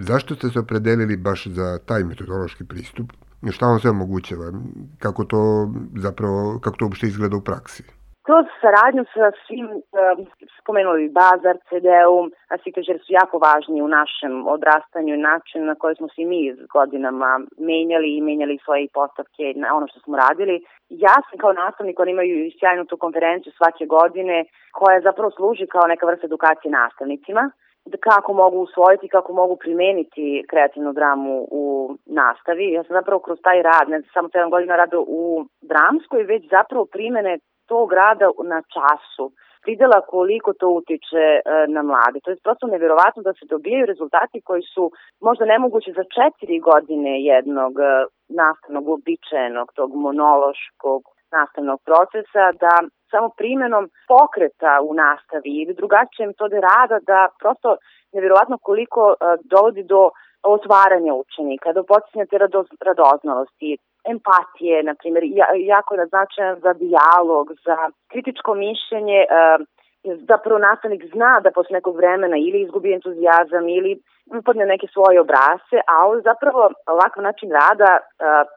Zašto 0.00 0.34
ste 0.34 0.48
se 0.48 0.58
opredelili 0.58 1.16
baš 1.16 1.46
za 1.46 1.78
taj 1.78 2.04
metodološki 2.04 2.64
pristup? 2.64 3.12
Šta 3.50 3.66
vam 3.66 3.78
sve 3.80 3.90
omogućava? 3.90 4.52
Kako 4.98 5.24
to 5.24 5.72
zapravo, 5.96 6.58
kako 6.62 6.76
to 6.76 6.84
uopšte 6.84 7.06
izgleda 7.06 7.36
u 7.36 7.40
praksi? 7.40 7.82
Kroz 8.26 8.44
saradnju 8.60 9.04
sa 9.14 9.30
svim, 9.46 9.68
spomenuli 10.60 11.08
Bazar, 11.08 11.56
CDU, 11.68 12.18
a 12.52 12.54
jer 12.88 12.98
su 13.04 13.10
jako 13.20 13.38
važni 13.38 13.82
u 13.82 13.88
našem 13.88 14.46
odrastanju 14.48 15.14
i 15.14 15.24
načinu 15.30 15.64
na 15.64 15.74
koji 15.74 15.94
smo 15.96 16.08
svi 16.08 16.24
mi 16.24 16.56
godinama 16.72 17.40
menjali 17.58 18.16
i 18.16 18.20
menjali 18.20 18.58
svoje 18.64 18.88
postavke 18.94 19.52
na 19.56 19.76
ono 19.76 19.86
što 19.86 20.00
smo 20.00 20.16
radili. 20.16 20.64
Ja 20.88 21.16
sam 21.30 21.38
kao 21.38 21.52
nastavnik, 21.52 22.00
oni 22.00 22.10
imaju 22.10 22.50
sjajnu 22.58 22.84
tu 22.84 22.96
konferenciju 22.96 23.52
svake 23.52 23.86
godine 23.86 24.44
koja 24.72 25.00
zapravo 25.00 25.30
služi 25.30 25.66
kao 25.66 25.86
neka 25.86 26.06
vrsta 26.06 26.26
edukacije 26.26 26.70
nastavnicima 26.72 27.50
da 27.84 27.96
kako 27.98 28.32
mogu 28.32 28.58
usvojiti, 28.58 29.08
kako 29.08 29.32
mogu 29.32 29.56
primeniti 29.56 30.44
kreativnu 30.50 30.92
dramu 30.92 31.46
u 31.50 31.94
nastavi. 32.06 32.72
Ja 32.72 32.82
sam 32.84 32.94
zapravo 32.94 33.20
kroz 33.20 33.38
taj 33.42 33.62
rad, 33.62 33.88
ne 33.88 34.02
samo 34.14 34.28
7 34.28 34.50
godina 34.50 34.76
rada 34.76 34.98
u 34.98 35.46
dramskoj, 35.62 36.22
već 36.22 36.42
zapravo 36.50 36.84
primene 36.84 37.38
tog 37.66 37.92
rada 37.92 38.26
na 38.44 38.62
času 38.74 39.32
videla 39.66 40.00
koliko 40.00 40.52
to 40.52 40.68
utiče 40.68 41.26
e, 41.34 41.42
na 41.68 41.82
mlade. 41.82 42.18
To 42.24 42.30
je 42.30 42.44
prosto 42.44 42.66
neverovatno 42.66 43.22
da 43.22 43.32
se 43.32 43.44
dobijaju 43.54 43.86
rezultati 43.86 44.40
koji 44.48 44.62
su 44.74 44.90
možda 45.20 45.44
nemogući 45.44 45.90
za 45.98 46.04
četiri 46.16 46.58
godine 46.58 47.12
jednog 47.32 47.72
e, 47.80 48.04
nastavnog, 48.28 48.88
običajenog, 48.88 49.72
tog 49.78 49.90
monološkog 50.06 51.02
nastavnog 51.36 51.78
procesa, 51.88 52.44
da 52.64 52.74
samo 53.10 53.28
primenom 53.40 53.84
pokreta 54.12 54.72
u 54.88 54.90
nastavi 55.04 55.52
ili 55.62 55.78
drugačije 55.80 56.26
metode 56.26 56.58
rada 56.70 56.96
da 57.10 57.20
prosto 57.40 57.70
nevjerovatno 58.14 58.56
koliko 58.68 59.02
uh, 59.08 59.16
dovodi 59.52 59.82
do 59.94 60.02
otvaranja 60.54 61.12
učenika, 61.22 61.72
do 61.72 61.82
podsjetnja 61.90 62.26
te 62.26 62.36
radoznalosti, 62.88 63.70
empatije, 64.10 64.82
na 64.82 64.94
primjer, 64.94 65.24
jako 65.56 65.94
je 65.94 66.06
značajan 66.06 66.60
za 66.60 66.72
dijalog, 66.72 67.52
za 67.64 67.76
kritičko 68.10 68.54
mišljenje, 68.54 69.26
zapravo 70.04 70.58
nastavnik 70.58 71.02
zna 71.14 71.40
da 71.40 71.50
posle 71.50 71.74
nekog 71.74 71.96
vremena 71.96 72.36
ili 72.36 72.62
izgubi 72.62 72.92
entuzijazam 72.92 73.68
ili 73.68 74.00
upadne 74.38 74.66
neke 74.66 74.86
svoje 74.86 75.20
obrase, 75.20 75.78
a 75.92 76.06
ovo 76.06 76.20
zapravo 76.20 76.70
ovakav 76.86 77.22
način 77.22 77.50
rada 77.52 77.98
uh, 77.98 78.04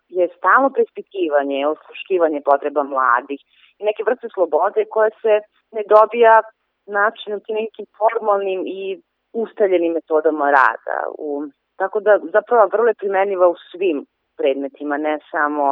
je 0.08 0.30
stalno 0.38 0.70
preispitivanje, 0.70 1.68
osluškivanje 1.68 2.42
potreba 2.46 2.84
mladih 2.84 3.40
i 3.80 3.84
neke 3.84 4.04
vrste 4.04 4.28
slobode 4.34 4.86
koja 4.90 5.10
se 5.22 5.34
ne 5.72 5.84
dobija 5.90 6.42
načinom 6.86 7.40
tim 7.40 7.56
nekim 7.56 7.86
formalnim 7.98 8.62
i 8.66 9.02
ustaljenim 9.34 9.94
metodama 9.94 10.46
rada. 10.52 10.98
U, 11.18 11.44
tako 11.78 12.00
da 12.00 12.20
zapravo 12.34 12.70
vrlo 12.74 12.88
je 12.88 13.02
primenjiva 13.02 13.48
u 13.48 13.56
svim 13.72 14.06
predmetima, 14.38 14.98
ne 14.98 15.20
samo 15.32 15.66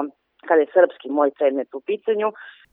kada 0.47 0.61
je 0.61 0.73
srpski 0.75 1.09
moj 1.09 1.29
predmet 1.37 1.69
u 1.73 1.81
pitanju. 1.89 2.27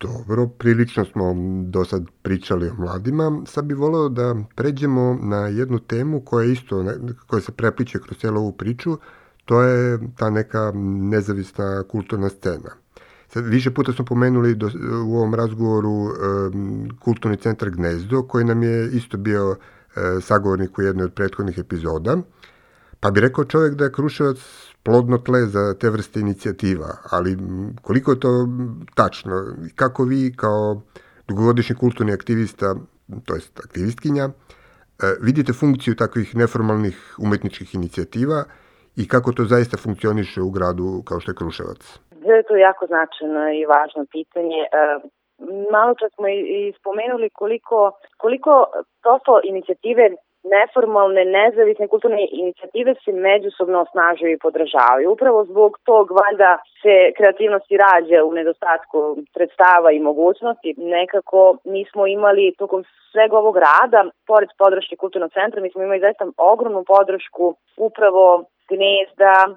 Dobro, 0.06 0.46
prilično 0.58 1.04
smo 1.04 1.34
do 1.74 1.84
sad 1.84 2.02
pričali 2.22 2.68
o 2.68 2.74
mladima. 2.82 3.42
Sad 3.46 3.64
bih 3.64 3.76
voleo 3.76 4.08
da 4.08 4.34
pređemo 4.56 5.18
na 5.22 5.46
jednu 5.46 5.78
temu 5.78 6.22
koja 6.24 6.44
isto, 6.44 6.84
koja 7.26 7.40
se 7.40 7.52
prepliče 7.52 7.98
kroz 7.98 8.18
cijelu 8.18 8.40
ovu 8.40 8.52
priču, 8.52 8.90
to 9.44 9.62
je 9.62 9.98
ta 10.18 10.30
neka 10.30 10.72
nezavisna 11.14 11.84
kulturna 11.88 12.28
scena. 12.28 12.70
Sad, 13.28 13.46
više 13.46 13.70
puta 13.70 13.92
smo 13.92 14.04
pomenuli 14.04 14.54
do, 14.54 14.70
u 15.06 15.16
ovom 15.16 15.34
razgovoru 15.34 16.06
e, 16.06 16.12
kulturni 17.04 17.36
centar 17.36 17.70
Gnezdo, 17.70 18.22
koji 18.22 18.44
nam 18.44 18.62
je 18.62 18.88
isto 18.92 19.18
bio 19.18 19.56
e, 19.56 20.20
sagovornik 20.20 20.78
u 20.78 20.82
jednoj 20.82 21.04
od 21.04 21.14
prethodnih 21.14 21.58
epizoda. 21.58 22.16
Pa 23.02 23.10
bi 23.10 23.20
rekao 23.20 23.44
čovjek 23.44 23.74
da 23.74 23.84
je 23.84 23.92
Kruševac 23.92 24.38
plodno 24.84 25.18
tle 25.18 25.40
za 25.40 25.74
te 25.80 25.90
vrste 25.90 26.20
inicijativa, 26.20 26.90
ali 27.10 27.36
koliko 27.82 28.10
je 28.10 28.20
to 28.20 28.32
tačno? 28.96 29.36
Kako 29.76 30.04
vi 30.04 30.32
kao 30.36 30.82
dugogodišnji 31.28 31.76
kulturni 31.76 32.12
aktivista, 32.12 32.74
to 33.26 33.34
jest 33.34 33.60
aktivistkinja, 33.64 34.24
e, 34.24 34.30
vidite 35.20 35.52
funkciju 35.52 35.94
takvih 35.96 36.36
neformalnih 36.36 36.96
umetničkih 37.18 37.74
inicijativa 37.74 38.44
i 38.96 39.08
kako 39.08 39.32
to 39.32 39.44
zaista 39.44 39.76
funkcioniše 39.76 40.40
u 40.40 40.50
gradu 40.50 41.02
kao 41.08 41.20
što 41.20 41.30
je 41.30 41.40
Kruševac? 41.40 41.82
Da 42.26 42.32
je 42.34 42.42
to 42.48 42.56
jako 42.56 42.86
značajno 42.86 43.42
i 43.60 43.66
važno 43.74 44.02
pitanje. 44.16 44.60
E, 44.64 44.70
malo 45.72 45.94
čas 46.00 46.10
smo 46.16 46.28
i 46.28 46.72
spomenuli 46.78 47.30
koliko, 47.30 47.92
koliko 48.16 48.52
prosto 49.02 49.40
inicijative 49.44 50.04
neformalne, 50.44 51.24
nezavisne 51.24 51.88
kulturne 51.88 52.26
inicijative 52.32 52.94
se 53.04 53.12
međusobno 53.12 53.80
osnažuju 53.80 54.32
i 54.32 54.42
podržavaju. 54.46 55.12
Upravo 55.12 55.44
zbog 55.44 55.78
tog 55.84 56.10
valjda 56.20 56.58
se 56.82 57.12
kreativnost 57.16 57.66
i 57.70 57.76
rađa 57.76 58.24
u 58.24 58.32
nedostatku 58.32 59.16
sredstava 59.32 59.90
i 59.92 60.00
mogućnosti. 60.00 60.74
Nekako 60.76 61.56
mi 61.64 61.84
smo 61.90 62.06
imali 62.06 62.54
tokom 62.58 62.84
svega 63.12 63.36
ovog 63.38 63.56
rada, 63.56 64.10
pored 64.26 64.48
podrške 64.58 64.96
kulturnog 64.96 65.32
centra, 65.32 65.60
mi 65.60 65.70
smo 65.70 65.82
imali 65.82 66.00
zaista 66.00 66.24
ogromnu 66.36 66.84
podršku 66.84 67.54
upravo 67.76 68.44
gnezda, 68.72 69.36
uh, 69.48 69.56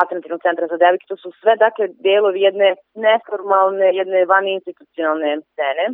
alternativnog 0.00 0.40
centra 0.46 0.66
za 0.72 0.76
devike, 0.76 1.04
to 1.08 1.16
su 1.16 1.28
sve 1.40 1.52
dakle 1.56 1.84
delovi 2.06 2.40
jedne 2.40 2.74
neformalne, 3.06 3.88
jedne 4.00 4.24
vaninstitucionalne 4.34 5.30
scene. 5.52 5.84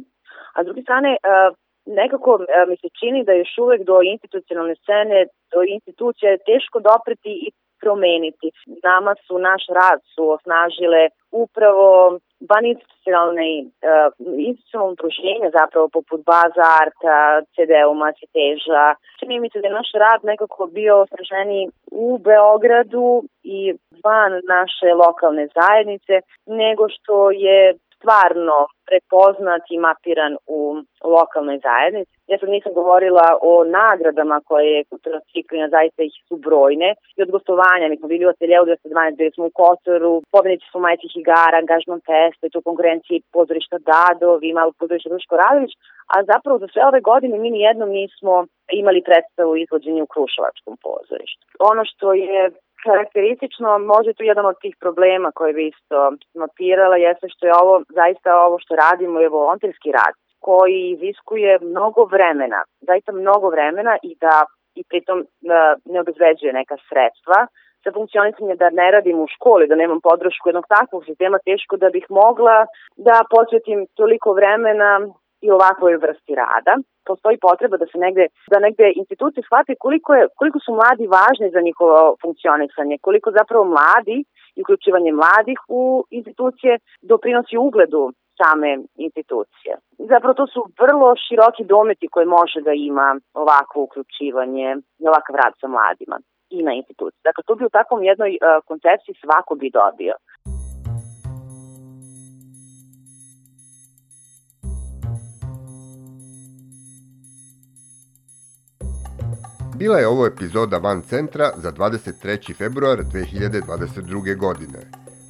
A 0.55 0.63
s 0.63 0.67
druge 0.67 0.83
strane, 0.83 1.11
uh, 1.17 1.55
nekako 2.01 2.31
uh, 2.35 2.69
mi 2.69 2.77
se 2.77 2.89
čini 3.01 3.25
da 3.25 3.33
još 3.33 3.59
uvek 3.59 3.81
do 3.91 3.97
institucionalne 4.03 4.75
scene, 4.75 5.27
do 5.53 5.61
institucija 5.63 6.31
je 6.31 6.45
teško 6.51 6.81
dopreti 6.81 7.33
i 7.47 7.49
promeniti. 7.81 8.47
Nama 8.83 9.15
su 9.27 9.39
naš 9.39 9.63
rad 9.79 10.01
su 10.15 10.31
osnažile 10.31 11.03
upravo 11.31 12.19
van 12.51 12.65
institucionalne 12.67 13.49
uh, 13.63 14.09
institucionalne 14.51 14.97
pruženja 15.03 15.49
zapravo 15.59 15.89
poput 15.97 16.21
Baza 16.31 16.67
Arta, 16.83 17.19
CD-uma, 17.55 18.09
Citeža. 18.19 18.87
Čini 19.19 19.41
mi 19.41 19.51
se 19.51 19.61
da 19.61 19.67
je 19.69 19.79
naš 19.81 19.91
rad 20.05 20.21
nekako 20.33 20.67
bio 20.67 20.95
osnaženiji 21.05 21.69
u 21.91 22.19
Beogradu 22.19 23.23
i 23.43 23.59
van 24.05 24.33
naše 24.57 24.89
lokalne 25.05 25.45
zajednice 25.59 26.15
nego 26.47 26.89
što 26.95 27.31
je 27.31 27.75
stvarno 27.99 28.59
prepoznat 28.89 29.63
i 29.71 29.79
mapiran 29.87 30.33
u 30.57 30.61
lokalnoj 31.17 31.59
zajednici. 31.69 32.13
Ja 32.31 32.39
sad 32.39 32.49
nisam 32.49 32.73
govorila 32.81 33.27
o 33.51 33.53
nagradama 33.79 34.37
koje 34.49 34.67
je 34.77 34.89
kulturna 34.91 35.21
ciklina, 35.33 35.69
zaista 35.77 36.03
ih 36.03 36.15
su 36.29 36.37
brojne. 36.47 36.89
I 37.17 37.23
od 37.23 37.31
gostovanja, 37.37 37.89
mi 37.89 37.97
smo 37.99 38.09
bili 38.09 38.27
u 38.27 38.33
ateljevu 38.35 38.65
212, 38.67 39.17
bili 39.21 39.31
smo 39.35 39.45
u 39.47 39.55
Kotoru, 39.61 40.13
pobednici 40.33 40.67
smo 40.71 40.81
majcih 40.81 41.13
igara, 41.17 41.57
angažman 41.59 42.01
festa 42.09 42.43
i 42.47 42.53
tu 42.55 42.61
konkurenciji 42.69 43.27
pozorišta 43.37 43.77
Dadovi, 43.93 44.59
malo 44.59 44.73
pozorišta 44.81 45.11
Duško 45.11 45.35
Radović, 45.43 45.73
a 46.15 46.17
zapravo 46.33 46.57
za 46.59 46.69
sve 46.73 46.83
ove 46.91 47.01
godine 47.11 47.35
mi 47.39 47.51
nijednom 47.51 47.91
nismo 48.01 48.35
imali 48.81 49.07
predstavu 49.09 49.53
izvođenja 49.57 50.03
u 50.03 50.13
Kruševačkom 50.13 50.75
pozorištu. 50.87 51.43
Ono 51.71 51.83
što 51.91 52.07
je 52.15 52.41
karakteristično, 52.87 53.79
može 53.79 54.11
tu 54.13 54.23
jedan 54.23 54.47
od 54.47 54.57
tih 54.63 54.75
problema 54.81 55.29
koje 55.39 55.53
bi 55.53 55.67
isto 55.67 56.13
mapirala, 56.35 56.97
jeste 56.97 57.27
što 57.29 57.47
je 57.47 57.53
ovo, 57.63 57.83
zaista 57.89 58.29
ovo 58.47 58.57
što 58.59 58.77
radimo 58.77 59.21
je 59.21 59.29
volonterski 59.29 59.93
rad 59.93 60.15
koji 60.41 60.79
iziskuje 60.97 61.59
mnogo 61.63 62.05
vremena, 62.05 62.61
zaista 62.81 63.13
mnogo 63.13 63.49
vremena 63.49 63.97
i 64.03 64.17
da 64.21 64.45
i 64.75 64.83
pritom 64.91 65.27
ne 65.93 66.01
obezveđuje 66.01 66.53
neka 66.53 66.77
sredstva 66.89 67.39
za 67.85 67.91
funkcionisanje 67.97 68.55
da 68.63 68.71
ne 68.71 68.91
radim 68.91 69.19
u 69.21 69.27
školi, 69.35 69.69
da 69.69 69.75
nemam 69.83 70.01
podršku 70.01 70.49
jednog 70.49 70.67
takvog 70.77 71.05
sistema, 71.05 71.39
teško 71.49 71.77
da 71.77 71.89
bih 71.97 72.07
mogla 72.09 72.67
da 72.97 73.17
posvetim 73.35 73.87
toliko 73.95 74.33
vremena 74.33 74.91
i 75.41 75.51
ovakvoj 75.51 75.97
vrsti 75.97 76.35
rada. 76.35 76.75
Postoji 77.11 77.37
potreba 77.47 77.77
da 77.77 77.87
se 77.87 77.99
negde, 77.99 78.25
da 78.53 78.59
negde 78.67 78.93
institucije 79.03 79.43
shvate 79.45 79.75
koliko, 79.85 80.15
je, 80.15 80.23
koliko 80.39 80.59
su 80.65 80.71
mladi 80.79 81.07
važni 81.17 81.49
za 81.51 81.61
njihovo 81.61 82.17
funkcionisanje, 82.23 82.99
koliko 83.07 83.31
zapravo 83.31 83.65
mladi 83.65 84.19
i 84.57 84.63
uključivanje 84.63 85.13
mladih 85.13 85.59
u 85.69 86.05
institucije 86.11 86.79
doprinosi 87.03 87.57
ugledu 87.57 88.03
same 88.41 88.71
institucije. 89.07 89.73
Zapravo 90.13 90.35
to 90.35 90.47
su 90.47 90.61
vrlo 90.83 91.09
široki 91.25 91.65
dometi 91.75 92.07
koje 92.15 92.27
može 92.39 92.59
da 92.69 92.73
ima 92.73 93.09
ovakvo 93.43 93.79
uključivanje 93.83 94.69
i 95.03 95.05
ovakav 95.11 95.35
rad 95.43 95.53
sa 95.61 95.69
mladima 95.75 96.17
i 96.57 96.63
na 96.63 96.73
instituciji. 96.81 97.21
Dakle, 97.29 97.43
to 97.47 97.55
bi 97.55 97.65
u 97.65 97.77
takvom 97.79 98.01
jednoj 98.11 98.33
uh, 98.37 98.65
koncepciji 98.71 99.15
svako 99.23 99.53
bi 99.55 99.77
dobio. 99.81 100.15
Bila 109.79 109.99
je 109.99 110.09
ovo 110.09 110.27
epizoda 110.27 110.79
Van 110.79 111.03
Centra 111.03 111.51
za 111.57 111.73
23. 111.73 112.57
februar 112.57 113.05
2022. 113.13 114.37
godine. 114.37 114.79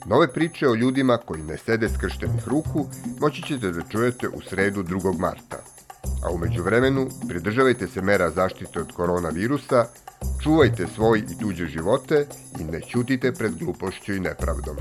Nove 0.07 0.29
priče 0.33 0.69
o 0.69 0.75
ljudima 0.75 1.17
koji 1.17 1.43
ne 1.43 1.57
sede 1.57 1.89
skrštenih 1.89 2.49
ruku 2.49 2.87
moći 3.21 3.43
ćete 3.43 3.71
da 3.71 3.83
čujete 3.83 4.29
u 4.29 4.41
sredu 4.41 4.83
2. 4.83 5.19
marta. 5.19 5.57
A 6.25 6.31
umeđu 6.31 6.63
vremenu 6.63 7.09
pridržavajte 7.29 7.89
se 7.89 8.03
mera 8.03 8.31
zaštite 8.31 8.81
od 8.81 8.93
koronavirusa, 8.93 9.87
čuvajte 10.43 10.87
svoj 10.95 11.19
i 11.19 11.39
tuđe 11.41 11.67
živote 11.67 12.27
i 12.61 12.65
ne 12.65 12.81
ćutite 12.81 13.33
pred 13.33 13.53
glupošću 13.59 14.15
i 14.15 14.21
nepravdom. 14.21 14.77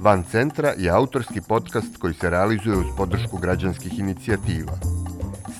Van 0.00 0.24
Centra 0.30 0.72
je 0.78 0.90
autorski 0.90 1.40
podcast 1.48 1.96
koji 2.00 2.14
se 2.14 2.30
realizuje 2.30 2.76
uz 2.76 2.86
podršku 2.96 3.38
građanskih 3.38 3.98
inicijativa. 3.98 5.03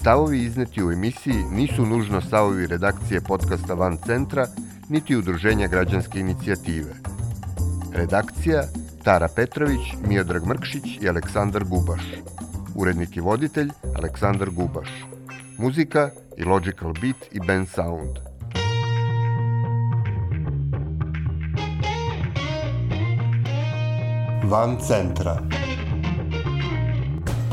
Stavovi 0.05 0.43
izneti 0.43 0.85
u 0.85 0.93
emisiji 0.93 1.45
nisu 1.53 1.87
nužno 1.87 2.21
stavovi 2.21 2.67
redakcije 2.67 3.21
podcasta 3.21 3.75
Van 3.75 3.97
Centra, 4.07 4.47
niti 4.89 5.17
udruženja 5.17 5.67
građanske 5.67 6.21
inicijative. 6.21 6.95
Redakcija 7.95 8.63
Tara 9.05 9.29
Petrović, 9.37 9.81
Miodrag 10.09 10.47
Mrkšić 10.47 10.85
i 11.01 11.09
Aleksandar 11.09 11.65
Gubaš. 11.65 12.03
Urednik 12.75 13.17
i 13.17 13.21
voditelj 13.21 13.71
Aleksandar 13.97 14.51
Gubaš. 14.51 14.89
Muzika 15.59 16.11
i 16.37 16.45
Logical 16.45 16.93
Beat 16.93 17.17
i 17.33 17.41
Ben 17.47 17.67
Sound. 17.67 18.19
Van 24.51 24.77
centra. 24.81 25.64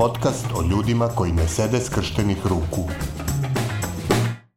Podcast 0.02 0.46
o 0.56 0.62
ljudima 0.64 1.08
koji 1.08 1.32
ne 1.32 1.48
sede 1.48 1.80
skrštenih 1.80 2.38
ruku. 2.48 2.90